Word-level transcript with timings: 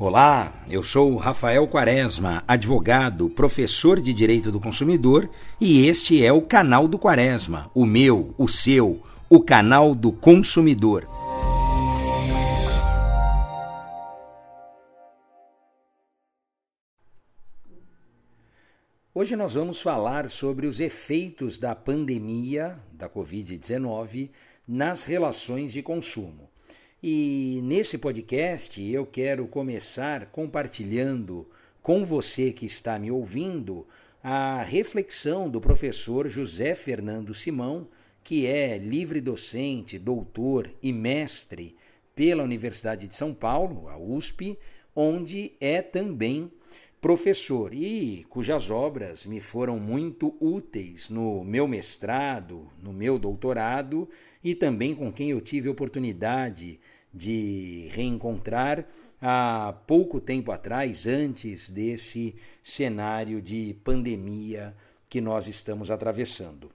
Olá, 0.00 0.54
eu 0.70 0.84
sou 0.84 1.16
Rafael 1.16 1.66
Quaresma, 1.66 2.44
advogado, 2.46 3.28
professor 3.28 4.00
de 4.00 4.14
Direito 4.14 4.52
do 4.52 4.60
Consumidor, 4.60 5.28
e 5.60 5.88
este 5.88 6.24
é 6.24 6.32
o 6.32 6.40
canal 6.40 6.86
do 6.86 6.96
Quaresma, 6.96 7.68
o 7.74 7.84
meu, 7.84 8.32
o 8.38 8.46
seu, 8.46 9.02
o 9.28 9.42
canal 9.42 9.96
do 9.96 10.12
consumidor. 10.12 11.04
Hoje 19.12 19.34
nós 19.34 19.54
vamos 19.54 19.82
falar 19.82 20.30
sobre 20.30 20.68
os 20.68 20.78
efeitos 20.78 21.58
da 21.58 21.74
pandemia 21.74 22.78
da 22.92 23.10
Covid-19 23.10 24.30
nas 24.64 25.02
relações 25.02 25.72
de 25.72 25.82
consumo. 25.82 26.48
E 27.00 27.60
nesse 27.62 27.96
podcast 27.96 28.82
eu 28.82 29.06
quero 29.06 29.46
começar 29.46 30.26
compartilhando 30.32 31.48
com 31.80 32.04
você 32.04 32.52
que 32.52 32.66
está 32.66 32.98
me 32.98 33.08
ouvindo 33.08 33.86
a 34.20 34.64
reflexão 34.64 35.48
do 35.48 35.60
professor 35.60 36.28
José 36.28 36.74
Fernando 36.74 37.36
Simão, 37.36 37.86
que 38.24 38.46
é 38.46 38.76
livre 38.78 39.20
docente, 39.20 39.96
doutor 39.96 40.68
e 40.82 40.92
mestre 40.92 41.76
pela 42.16 42.42
Universidade 42.42 43.06
de 43.06 43.14
São 43.14 43.32
Paulo, 43.32 43.88
a 43.88 43.96
USP, 43.96 44.58
onde 44.92 45.52
é 45.60 45.80
também 45.80 46.50
professor 47.00 47.72
e 47.72 48.26
cujas 48.28 48.70
obras 48.70 49.24
me 49.24 49.40
foram 49.40 49.78
muito 49.78 50.36
úteis 50.40 51.08
no 51.08 51.44
meu 51.44 51.68
mestrado, 51.68 52.68
no 52.82 52.92
meu 52.92 53.20
doutorado 53.20 54.08
e 54.42 54.54
também 54.54 54.94
com 54.94 55.12
quem 55.12 55.30
eu 55.30 55.40
tive 55.40 55.68
oportunidade 55.68 56.78
de 57.12 57.88
reencontrar 57.92 58.86
há 59.20 59.74
pouco 59.86 60.20
tempo 60.20 60.52
atrás, 60.52 61.06
antes 61.06 61.68
desse 61.68 62.34
cenário 62.62 63.42
de 63.42 63.76
pandemia 63.82 64.74
que 65.08 65.20
nós 65.20 65.48
estamos 65.48 65.90
atravessando. 65.90 66.70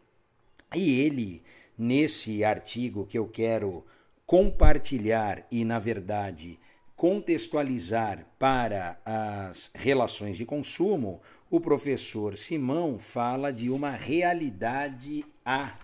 E 0.76 1.00
ele, 1.00 1.44
nesse 1.78 2.44
artigo 2.44 3.06
que 3.06 3.18
eu 3.18 3.28
quero 3.28 3.86
compartilhar 4.26 5.46
e, 5.52 5.64
na 5.64 5.80
verdade, 5.80 6.60
contextualizar 6.96 8.26
para 8.40 9.00
as 9.06 9.72
relações 9.76 10.38
de 10.38 10.46
consumo, 10.46 11.22
o 11.50 11.60
professor 11.60 12.36
Simão 12.38 12.98
fala 12.98 13.54
de 13.54 13.70
uma 13.70 13.92
realidade 13.92 15.24
A, 15.46 15.76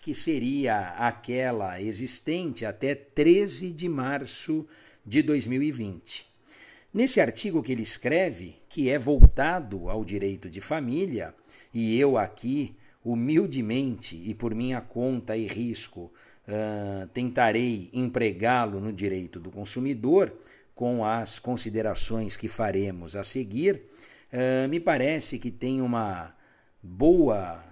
que 0.00 0.14
seria 0.14 0.90
aquela 0.96 1.80
existente 1.80 2.64
até 2.64 2.94
13 2.94 3.70
de 3.70 3.88
março 3.88 4.66
de 5.04 5.22
2020. 5.22 6.26
Nesse 6.92 7.20
artigo 7.20 7.62
que 7.62 7.72
ele 7.72 7.82
escreve, 7.82 8.56
que 8.68 8.88
é 8.88 8.98
voltado 8.98 9.88
ao 9.88 10.04
direito 10.04 10.48
de 10.48 10.60
família, 10.60 11.34
e 11.72 11.98
eu 11.98 12.16
aqui, 12.16 12.74
humildemente 13.04 14.16
e 14.16 14.34
por 14.34 14.54
minha 14.54 14.80
conta 14.80 15.36
e 15.36 15.46
risco, 15.46 16.12
uh, 16.46 17.06
tentarei 17.08 17.90
empregá-lo 17.92 18.80
no 18.80 18.92
direito 18.92 19.38
do 19.38 19.50
consumidor, 19.50 20.32
com 20.74 21.04
as 21.04 21.38
considerações 21.38 22.36
que 22.36 22.48
faremos 22.48 23.16
a 23.16 23.24
seguir, 23.24 23.82
uh, 24.32 24.68
me 24.68 24.80
parece 24.80 25.38
que 25.38 25.50
tem 25.50 25.80
uma 25.82 26.34
boa 26.82 27.62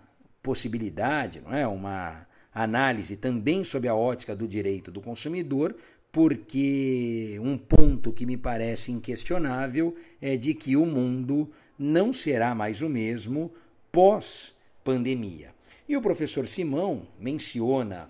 possibilidade, 0.47 1.41
não 1.41 1.53
é? 1.53 1.67
Uma 1.67 2.25
análise 2.55 3.17
também 3.17 3.65
sob 3.65 3.89
a 3.89 3.97
ótica 3.97 4.37
do 4.37 4.47
direito 4.47 4.93
do 4.93 5.01
consumidor, 5.01 5.75
porque 6.13 7.37
um 7.43 7.59
ponto 7.59 8.13
que 8.13 8.25
me 8.25 8.37
parece 8.37 8.93
inquestionável 8.93 9.97
é 10.23 10.37
de 10.37 10.55
que 10.55 10.77
o 10.77 10.87
mundo 10.87 11.51
não 11.77 12.13
será 12.13 12.55
mais 12.55 12.81
o 12.81 12.89
mesmo 12.89 13.53
pós-pandemia. 13.91 15.53
E 15.89 15.97
o 15.97 16.01
professor 16.01 16.47
Simão 16.47 17.09
menciona 17.19 18.09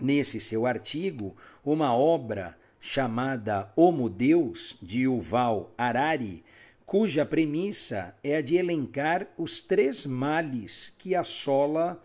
nesse 0.00 0.40
seu 0.40 0.66
artigo 0.66 1.36
uma 1.64 1.96
obra 1.96 2.58
chamada 2.80 3.72
Homo 3.76 4.10
Deus, 4.10 4.76
de 4.82 5.02
Yuval 5.02 5.72
Harari, 5.78 6.42
cuja 6.86 7.24
premissa 7.24 8.14
é 8.22 8.36
a 8.36 8.42
de 8.42 8.56
elencar 8.56 9.26
os 9.36 9.60
três 9.60 10.04
males 10.06 10.92
que 10.98 11.14
assola 11.14 12.02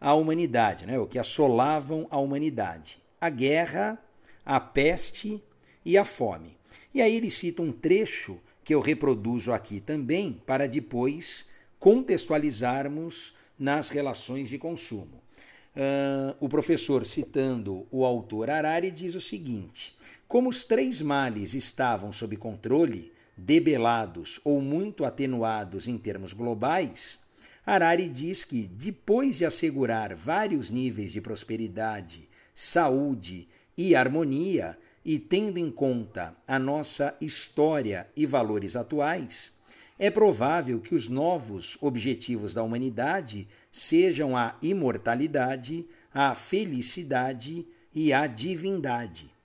a 0.00 0.14
humanidade, 0.14 0.86
né, 0.86 0.98
o 0.98 1.06
que 1.06 1.18
assolavam 1.18 2.06
a 2.10 2.18
humanidade: 2.18 2.98
a 3.20 3.28
guerra, 3.30 3.98
a 4.44 4.60
peste 4.60 5.42
e 5.84 5.96
a 5.96 6.04
fome. 6.04 6.56
E 6.94 7.02
aí 7.02 7.16
ele 7.16 7.30
cita 7.30 7.62
um 7.62 7.72
trecho 7.72 8.38
que 8.64 8.74
eu 8.74 8.80
reproduzo 8.80 9.52
aqui 9.52 9.80
também 9.80 10.42
para 10.46 10.68
depois 10.68 11.48
contextualizarmos 11.78 13.34
nas 13.58 13.88
relações 13.88 14.48
de 14.48 14.58
consumo. 14.58 15.22
Uh, 15.74 16.34
o 16.40 16.48
professor, 16.48 17.06
citando 17.06 17.86
o 17.90 18.04
autor 18.04 18.50
Harari, 18.50 18.90
diz 18.90 19.14
o 19.14 19.20
seguinte: 19.20 19.96
como 20.26 20.50
os 20.50 20.64
três 20.64 21.00
males 21.00 21.54
estavam 21.54 22.12
sob 22.12 22.36
controle, 22.36 23.12
debelados 23.38 24.40
ou 24.44 24.60
muito 24.60 25.04
atenuados 25.04 25.86
em 25.86 25.96
termos 25.96 26.32
globais, 26.32 27.18
Harari 27.64 28.08
diz 28.08 28.44
que, 28.44 28.66
depois 28.66 29.38
de 29.38 29.46
assegurar 29.46 30.14
vários 30.14 30.70
níveis 30.70 31.12
de 31.12 31.20
prosperidade, 31.20 32.28
saúde 32.54 33.48
e 33.76 33.94
harmonia, 33.94 34.76
e 35.04 35.18
tendo 35.18 35.58
em 35.58 35.70
conta 35.70 36.36
a 36.46 36.58
nossa 36.58 37.16
história 37.20 38.08
e 38.16 38.26
valores 38.26 38.74
atuais, 38.74 39.52
é 39.98 40.10
provável 40.10 40.80
que 40.80 40.94
os 40.94 41.08
novos 41.08 41.78
objetivos 41.80 42.52
da 42.52 42.62
humanidade 42.62 43.48
sejam 43.70 44.36
a 44.36 44.56
imortalidade, 44.60 45.86
a 46.12 46.34
felicidade 46.34 47.66
e 47.94 48.12
a 48.12 48.26
divindade 48.26 49.37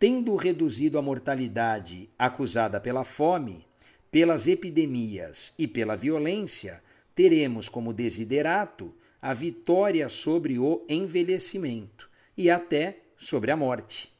tendo 0.00 0.34
reduzido 0.34 0.98
a 0.98 1.02
mortalidade 1.02 2.08
acusada 2.18 2.80
pela 2.80 3.04
fome, 3.04 3.66
pelas 4.10 4.46
epidemias 4.46 5.52
e 5.58 5.68
pela 5.68 5.94
violência, 5.94 6.82
teremos 7.14 7.68
como 7.68 7.92
desiderato 7.92 8.94
a 9.20 9.34
vitória 9.34 10.08
sobre 10.08 10.58
o 10.58 10.82
envelhecimento 10.88 12.08
e 12.34 12.50
até 12.50 13.00
sobre 13.14 13.50
a 13.50 13.56
morte. 13.56 14.10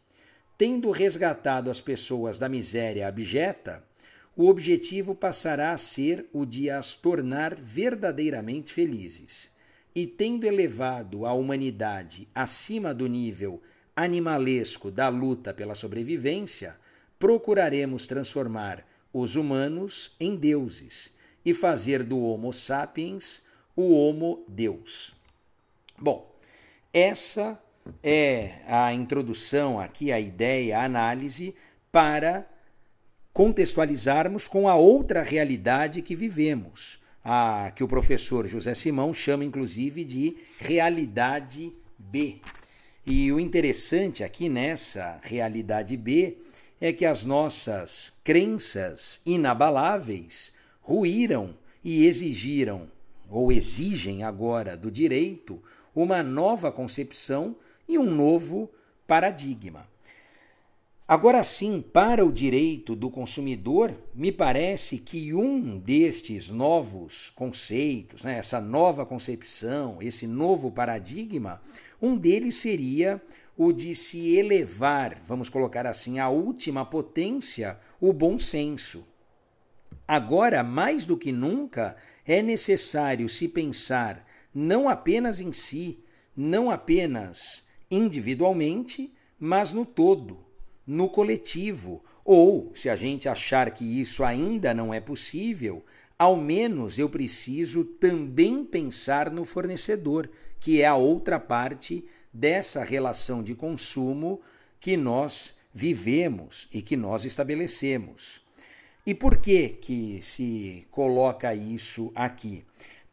Tendo 0.58 0.90
resgatado 0.90 1.70
as 1.70 1.80
pessoas 1.80 2.36
da 2.36 2.46
miséria 2.46 3.08
abjeta, 3.08 3.82
o 4.36 4.48
objetivo 4.48 5.14
passará 5.14 5.72
a 5.72 5.78
ser 5.78 6.26
o 6.30 6.44
de 6.44 6.68
as 6.68 6.92
tornar 6.92 7.54
verdadeiramente 7.54 8.70
felizes. 8.70 9.50
E 9.94 10.06
tendo 10.06 10.44
elevado 10.44 11.24
a 11.24 11.32
humanidade 11.32 12.28
acima 12.34 12.92
do 12.92 13.06
nível 13.06 13.62
animalesco 13.94 14.90
da 14.90 15.08
luta 15.08 15.52
pela 15.52 15.74
sobrevivência, 15.74 16.76
procuraremos 17.18 18.06
transformar 18.06 18.84
os 19.12 19.36
humanos 19.36 20.14
em 20.18 20.36
deuses 20.36 21.12
e 21.44 21.52
fazer 21.52 22.02
do 22.02 22.18
Homo 22.18 22.52
sapiens 22.52 23.42
o 23.76 23.92
Homo 23.92 24.44
Deus. 24.48 25.14
Bom, 25.98 26.34
essa 26.92 27.60
é 28.02 28.62
a 28.66 28.92
introdução 28.92 29.78
aqui, 29.78 30.12
a 30.12 30.20
ideia, 30.20 30.78
a 30.78 30.84
análise 30.84 31.54
para 31.90 32.48
contextualizarmos 33.32 34.48
com 34.48 34.68
a 34.68 34.74
outra 34.74 35.22
realidade 35.22 36.02
que 36.02 36.14
vivemos, 36.14 37.00
a 37.24 37.72
que 37.74 37.84
o 37.84 37.88
professor 37.88 38.46
José 38.46 38.74
Simão 38.74 39.14
chama 39.14 39.44
inclusive 39.44 40.04
de 40.04 40.36
realidade 40.58 41.72
B. 41.98 42.40
E 43.06 43.32
o 43.32 43.40
interessante 43.40 44.22
aqui 44.22 44.48
nessa 44.48 45.18
realidade 45.22 45.96
B 45.96 46.36
é 46.80 46.92
que 46.92 47.06
as 47.06 47.24
nossas 47.24 48.12
crenças 48.22 49.20
inabaláveis 49.24 50.52
ruíram 50.82 51.54
e 51.82 52.06
exigiram, 52.06 52.88
ou 53.28 53.50
exigem 53.50 54.22
agora 54.22 54.76
do 54.76 54.90
direito, 54.90 55.62
uma 55.94 56.22
nova 56.22 56.70
concepção 56.70 57.56
e 57.88 57.98
um 57.98 58.10
novo 58.10 58.70
paradigma. 59.06 59.88
Agora 61.08 61.42
sim, 61.42 61.82
para 61.82 62.24
o 62.24 62.30
direito 62.30 62.94
do 62.94 63.10
consumidor, 63.10 63.92
me 64.14 64.30
parece 64.30 64.98
que 64.98 65.34
um 65.34 65.76
destes 65.76 66.48
novos 66.48 67.30
conceitos, 67.34 68.22
né, 68.22 68.38
essa 68.38 68.60
nova 68.60 69.04
concepção, 69.04 69.98
esse 70.00 70.26
novo 70.26 70.70
paradigma, 70.70 71.60
um 72.00 72.16
deles 72.16 72.56
seria 72.56 73.20
o 73.56 73.72
de 73.72 73.94
se 73.94 74.36
elevar, 74.36 75.20
vamos 75.24 75.48
colocar 75.48 75.86
assim, 75.86 76.18
à 76.18 76.28
última 76.28 76.84
potência, 76.84 77.78
o 78.00 78.12
bom 78.12 78.38
senso. 78.38 79.06
Agora, 80.06 80.62
mais 80.62 81.04
do 81.04 81.16
que 81.16 81.30
nunca, 81.30 81.96
é 82.26 82.42
necessário 82.42 83.28
se 83.28 83.48
pensar 83.48 84.26
não 84.52 84.88
apenas 84.88 85.40
em 85.40 85.52
si, 85.52 86.00
não 86.36 86.70
apenas 86.70 87.64
individualmente, 87.90 89.12
mas 89.38 89.72
no 89.72 89.84
todo 89.84 90.50
no 90.90 91.08
coletivo. 91.08 92.02
Ou, 92.24 92.72
se 92.74 92.90
a 92.90 92.96
gente 92.96 93.28
achar 93.28 93.70
que 93.70 94.00
isso 94.00 94.24
ainda 94.24 94.74
não 94.74 94.92
é 94.92 95.00
possível, 95.00 95.84
ao 96.18 96.36
menos 96.36 96.98
eu 96.98 97.08
preciso 97.08 97.84
também 97.84 98.64
pensar 98.64 99.30
no 99.30 99.44
fornecedor, 99.44 100.28
que 100.60 100.82
é 100.82 100.86
a 100.86 100.94
outra 100.94 101.40
parte 101.40 102.04
dessa 102.32 102.84
relação 102.84 103.42
de 103.42 103.54
consumo 103.54 104.40
que 104.78 104.96
nós 104.96 105.54
vivemos 105.72 106.68
e 106.72 106.82
que 106.82 106.96
nós 106.96 107.24
estabelecemos. 107.24 108.40
E 109.06 109.14
por 109.14 109.38
que 109.38 109.70
que 109.70 110.20
se 110.22 110.86
coloca 110.90 111.54
isso 111.54 112.12
aqui? 112.14 112.64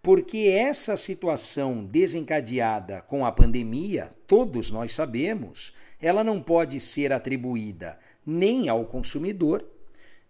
Porque 0.01 0.49
essa 0.49 0.95
situação 0.95 1.83
desencadeada 1.83 3.01
com 3.01 3.25
a 3.25 3.31
pandemia, 3.31 4.13
todos 4.27 4.69
nós 4.69 4.93
sabemos, 4.93 5.73
ela 6.01 6.23
não 6.23 6.41
pode 6.41 6.79
ser 6.79 7.11
atribuída 7.11 7.97
nem 8.25 8.69
ao 8.69 8.85
consumidor 8.85 9.65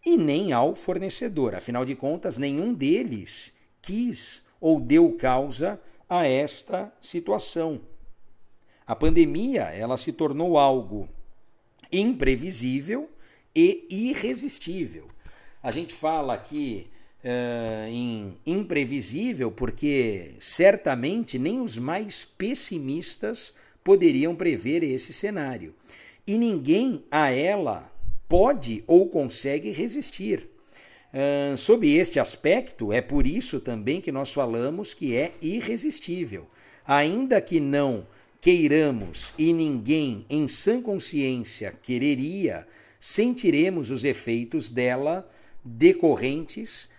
e 0.05 0.17
nem 0.17 0.53
ao 0.53 0.73
fornecedor. 0.75 1.55
Afinal 1.55 1.83
de 1.83 1.95
contas, 1.95 2.37
nenhum 2.37 2.73
deles 2.73 3.51
quis 3.81 4.41
ou 4.61 4.79
deu 4.79 5.11
causa 5.13 5.79
a 6.09 6.25
esta 6.25 6.91
situação. 7.01 7.81
A 8.85 8.95
pandemia, 8.95 9.63
ela 9.63 9.97
se 9.97 10.11
tornou 10.11 10.57
algo 10.57 11.09
imprevisível 11.91 13.09
e 13.55 13.85
irresistível. 13.89 15.07
A 15.61 15.71
gente 15.71 15.93
fala 15.93 16.33
aqui 16.33 16.87
uh, 17.23 17.89
em 17.89 18.37
imprevisível 18.45 19.51
porque 19.51 20.35
certamente 20.39 21.37
nem 21.37 21.59
os 21.59 21.77
mais 21.77 22.23
pessimistas 22.23 23.53
poderiam 23.83 24.35
prever 24.35 24.83
esse 24.83 25.11
cenário. 25.11 25.73
E 26.25 26.37
ninguém 26.37 27.03
a 27.09 27.29
ela 27.31 27.91
pode 28.27 28.83
ou 28.85 29.09
consegue 29.09 29.71
resistir. 29.71 30.49
Sob 31.57 31.87
este 31.87 32.19
aspecto, 32.19 32.93
é 32.93 33.01
por 33.01 33.25
isso 33.25 33.59
também 33.59 33.99
que 33.99 34.11
nós 34.11 34.31
falamos 34.31 34.93
que 34.93 35.15
é 35.15 35.33
irresistível. 35.41 36.47
Ainda 36.85 37.41
que 37.41 37.59
não 37.59 38.05
queiramos 38.39 39.33
e 39.37 39.51
ninguém 39.51 40.25
em 40.29 40.47
sã 40.47 40.81
consciência 40.81 41.73
quereria, 41.81 42.67
sentiremos 42.99 43.89
os 43.89 44.03
efeitos 44.03 44.69
dela 44.69 45.27
decorrentes 45.63 46.89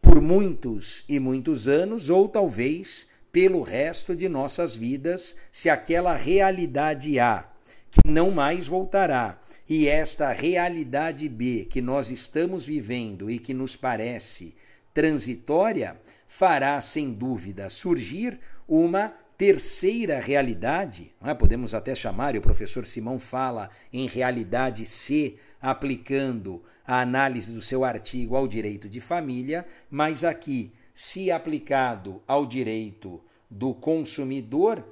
por 0.00 0.20
muitos 0.20 1.04
e 1.08 1.18
muitos 1.18 1.66
anos, 1.66 2.08
ou 2.08 2.28
talvez 2.28 3.06
pelo 3.32 3.62
resto 3.62 4.14
de 4.14 4.28
nossas 4.28 4.74
vidas, 4.74 5.36
se 5.52 5.68
aquela 5.68 6.16
realidade 6.16 7.18
A, 7.18 7.44
que 7.90 8.00
não 8.06 8.30
mais 8.30 8.66
voltará, 8.66 9.38
e 9.68 9.88
esta 9.88 10.32
realidade 10.32 11.28
B 11.28 11.66
que 11.68 11.80
nós 11.80 12.10
estamos 12.10 12.66
vivendo 12.66 13.30
e 13.30 13.38
que 13.38 13.52
nos 13.52 13.76
parece 13.76 14.54
transitória, 14.94 16.00
fará 16.26 16.80
sem 16.80 17.12
dúvida 17.12 17.68
surgir 17.68 18.38
uma 18.66 19.12
terceira 19.36 20.18
realidade, 20.18 21.12
é? 21.22 21.34
podemos 21.34 21.74
até 21.74 21.94
chamar, 21.94 22.34
e 22.34 22.38
o 22.38 22.42
professor 22.42 22.86
Simão 22.86 23.18
fala 23.18 23.68
em 23.92 24.06
realidade 24.06 24.86
C, 24.86 25.36
aplicando 25.60 26.62
a 26.86 27.00
análise 27.00 27.52
do 27.52 27.60
seu 27.60 27.84
artigo 27.84 28.36
ao 28.36 28.48
direito 28.48 28.88
de 28.88 29.00
família, 29.00 29.66
mas 29.90 30.24
aqui, 30.24 30.72
se 30.94 31.30
aplicado 31.30 32.22
ao 32.26 32.46
direito 32.46 33.20
do 33.50 33.74
consumidor, 33.74 34.82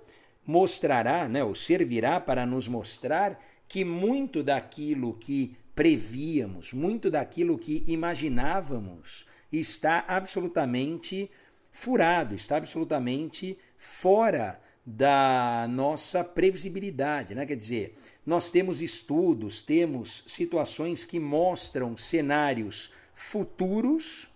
mostrará, 0.47 1.27
né, 1.27 1.43
ou 1.43 1.55
servirá 1.55 2.21
para 2.21 2.45
nos 2.45 2.69
mostrar 2.69 3.41
que 3.69 3.85
muito 3.85 4.43
daquilo 4.43 5.15
que 5.15 5.57
prevíamos, 5.75 6.73
muito 6.73 7.11
daquilo 7.11 7.59
que 7.59 7.85
imaginávamos, 7.87 9.27
está 9.51 10.05
absolutamente 10.07 11.31
furado, 11.71 12.35
está 12.35 12.57
absolutamente 12.57 13.59
fora 13.77 14.61
da 14.87 15.67
nossa 15.71 16.23
previsibilidade, 16.23 17.35
né? 17.35 17.47
Quer 17.47 17.57
dizer, 17.57 17.95
nós 18.25 18.51
temos 18.51 18.83
estudos, 18.83 19.61
temos 19.61 20.25
situações 20.27 21.05
que 21.05 21.19
mostram 21.19 21.97
cenários 21.97 22.93
futuros 23.13 24.29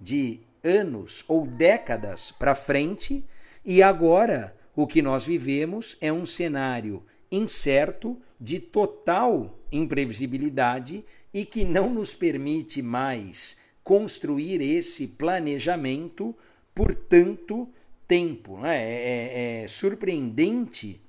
de 0.00 0.40
anos 0.64 1.24
ou 1.28 1.46
décadas 1.46 2.32
para 2.32 2.54
frente, 2.54 3.24
e 3.64 3.82
agora 3.82 4.56
o 4.74 4.86
que 4.86 5.02
nós 5.02 5.26
vivemos 5.26 5.96
é 6.00 6.12
um 6.12 6.24
cenário 6.24 7.04
incerto, 7.30 8.20
de 8.40 8.58
total 8.58 9.58
imprevisibilidade 9.70 11.04
e 11.32 11.44
que 11.44 11.64
não 11.64 11.92
nos 11.92 12.14
permite 12.14 12.82
mais 12.82 13.56
construir 13.84 14.60
esse 14.60 15.06
planejamento 15.06 16.34
por 16.74 16.94
tanto 16.94 17.68
tempo. 18.06 18.58
Né? 18.58 18.76
É, 18.76 19.60
é, 19.60 19.62
é 19.62 19.68
surpreendente 19.68 21.00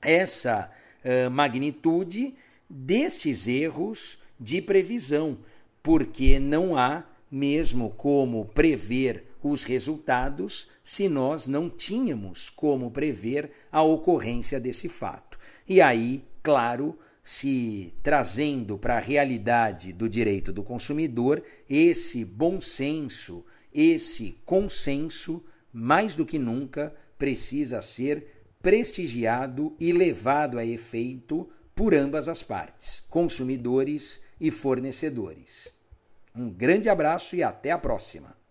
essa 0.00 0.70
uh, 1.04 1.30
magnitude 1.30 2.34
destes 2.68 3.46
erros 3.46 4.18
de 4.38 4.60
previsão, 4.60 5.38
porque 5.82 6.38
não 6.38 6.76
há 6.76 7.04
mesmo 7.30 7.90
como 7.90 8.46
prever 8.46 9.24
os 9.42 9.64
resultados 9.64 10.68
se 10.82 11.08
nós 11.08 11.46
não 11.46 11.68
tínhamos 11.68 12.48
como 12.48 12.90
prever 12.90 13.50
a 13.70 13.82
ocorrência 13.82 14.58
desse 14.58 14.88
fato. 14.88 15.33
E 15.68 15.80
aí, 15.80 16.24
claro, 16.42 16.98
se 17.22 17.94
trazendo 18.02 18.76
para 18.76 18.96
a 18.96 19.00
realidade 19.00 19.92
do 19.92 20.08
direito 20.08 20.52
do 20.52 20.62
consumidor 20.62 21.42
esse 21.68 22.24
bom 22.24 22.60
senso, 22.60 23.44
esse 23.72 24.38
consenso, 24.44 25.42
mais 25.72 26.14
do 26.14 26.26
que 26.26 26.38
nunca, 26.38 26.94
precisa 27.18 27.80
ser 27.80 28.44
prestigiado 28.62 29.74
e 29.80 29.92
levado 29.92 30.58
a 30.58 30.64
efeito 30.64 31.48
por 31.74 31.94
ambas 31.94 32.28
as 32.28 32.42
partes, 32.42 33.02
consumidores 33.08 34.20
e 34.40 34.50
fornecedores. 34.50 35.72
Um 36.34 36.50
grande 36.50 36.88
abraço 36.88 37.34
e 37.34 37.42
até 37.42 37.70
a 37.70 37.78
próxima! 37.78 38.43